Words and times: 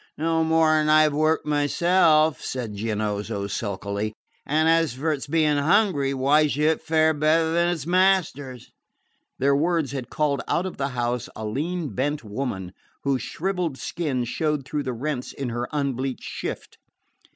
"No 0.17 0.43
more 0.43 0.71
than 0.71 0.89
I 0.89 1.03
have 1.03 1.13
worked 1.13 1.45
myself," 1.45 2.41
said 2.41 2.73
Giannozzo 2.73 3.45
sulkily; 3.45 4.15
"and 4.47 4.67
as 4.67 4.93
for 4.95 5.11
its 5.11 5.27
being 5.27 5.59
hungry, 5.59 6.11
why 6.15 6.47
should 6.47 6.63
it 6.63 6.81
fare 6.81 7.13
better 7.13 7.51
than 7.53 7.67
its 7.69 7.85
masters?" 7.85 8.71
Their 9.37 9.55
words 9.55 9.91
had 9.91 10.09
called 10.09 10.41
out 10.47 10.65
of 10.65 10.77
the 10.77 10.87
house 10.97 11.29
a 11.35 11.45
lean 11.45 11.93
bent 11.93 12.23
woman, 12.23 12.73
whose 13.03 13.21
shrivelled 13.21 13.77
skin 13.77 14.23
showed 14.25 14.65
through 14.65 14.81
the 14.81 14.91
rents 14.93 15.33
in 15.33 15.49
her 15.49 15.69
unbleached 15.71 16.23
shift. 16.23 16.79